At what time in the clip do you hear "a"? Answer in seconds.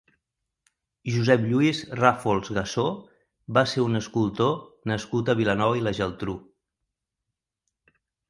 5.33-5.37